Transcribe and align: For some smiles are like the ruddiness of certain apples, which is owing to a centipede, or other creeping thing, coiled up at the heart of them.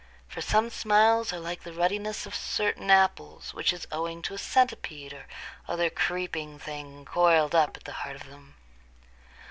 For 0.27 0.41
some 0.41 0.71
smiles 0.71 1.31
are 1.31 1.39
like 1.39 1.61
the 1.61 1.73
ruddiness 1.73 2.25
of 2.25 2.33
certain 2.33 2.89
apples, 2.89 3.53
which 3.53 3.71
is 3.71 3.85
owing 3.91 4.23
to 4.23 4.33
a 4.33 4.37
centipede, 4.39 5.13
or 5.13 5.27
other 5.67 5.91
creeping 5.91 6.57
thing, 6.57 7.05
coiled 7.05 7.53
up 7.53 7.77
at 7.77 7.83
the 7.83 7.91
heart 8.01 8.15
of 8.15 8.25
them. 8.25 8.55